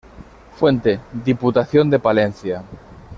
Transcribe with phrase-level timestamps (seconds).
[0.55, 2.63] Fuente: Diputación de Palencia